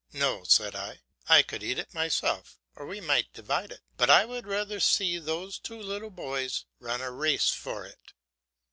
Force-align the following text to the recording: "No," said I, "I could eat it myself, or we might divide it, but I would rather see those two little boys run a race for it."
"No," 0.13 0.43
said 0.45 0.75
I, 0.75 1.01
"I 1.29 1.43
could 1.43 1.61
eat 1.61 1.77
it 1.77 1.93
myself, 1.93 2.57
or 2.75 2.87
we 2.87 2.99
might 2.99 3.31
divide 3.33 3.71
it, 3.71 3.81
but 3.97 4.09
I 4.09 4.25
would 4.25 4.47
rather 4.47 4.79
see 4.79 5.19
those 5.19 5.59
two 5.59 5.79
little 5.79 6.09
boys 6.09 6.65
run 6.79 7.01
a 7.01 7.11
race 7.11 7.49
for 7.49 7.85
it." 7.85 8.13